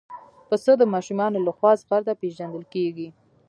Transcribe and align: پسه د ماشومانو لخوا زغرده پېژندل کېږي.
پسه 0.47 0.71
د 0.77 0.83
ماشومانو 0.93 1.37
لخوا 1.47 1.71
زغرده 1.81 2.13
پېژندل 2.21 2.63
کېږي. 2.73 3.07